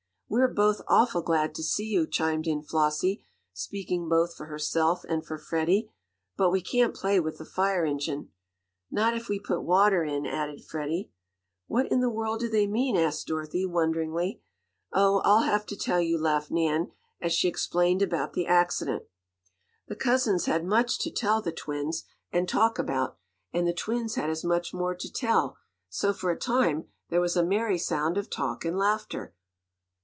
"We're 0.33 0.47
both 0.47 0.79
awful 0.87 1.21
glad 1.23 1.53
to 1.55 1.61
see 1.61 1.87
you!" 1.87 2.07
chimed 2.07 2.47
in 2.47 2.61
Flossie, 2.63 3.21
speaking 3.51 4.07
both 4.07 4.33
for 4.33 4.45
herself 4.45 5.03
and 5.09 5.25
for 5.25 5.37
Freddie. 5.37 5.91
"But 6.37 6.51
we 6.51 6.61
can't 6.61 6.95
play 6.95 7.19
with 7.19 7.37
the 7.37 7.43
fire 7.43 7.83
engine." 7.83 8.29
"Not 8.89 9.13
if 9.13 9.27
we 9.27 9.39
put 9.41 9.59
water 9.63 10.05
in," 10.05 10.25
added 10.25 10.63
Freddie. 10.63 11.11
"What 11.67 11.91
in 11.91 11.99
the 11.99 12.09
world 12.09 12.39
do 12.39 12.47
they 12.47 12.65
mean?" 12.65 12.95
asked 12.95 13.27
Dorothy, 13.27 13.65
wonderingly. 13.65 14.41
"Oh, 14.93 15.19
I'll 15.25 15.41
have 15.41 15.65
to 15.65 15.75
tell 15.75 15.99
you," 15.99 16.17
laughed 16.17 16.49
Nan, 16.49 16.93
as 17.19 17.33
she 17.33 17.49
explained 17.49 18.01
about 18.01 18.31
the 18.31 18.47
accident. 18.47 19.03
The 19.89 19.97
cousins 19.97 20.45
had 20.45 20.63
much 20.63 20.97
to 20.99 21.11
tell 21.11 21.41
the 21.41 21.51
twins, 21.51 22.05
and 22.31 22.47
talk 22.47 22.79
about, 22.79 23.17
and 23.51 23.67
the 23.67 23.73
twins 23.73 24.15
had 24.15 24.29
as 24.29 24.45
much 24.45 24.73
more 24.73 24.95
to 24.95 25.11
tell, 25.11 25.57
so, 25.89 26.13
for 26.13 26.31
a 26.31 26.39
time, 26.39 26.85
there 27.09 27.19
was 27.19 27.35
a 27.35 27.43
merry 27.43 27.77
sound 27.77 28.17
of 28.17 28.29
talk 28.29 28.63
and 28.63 28.77
laughter. 28.77 29.33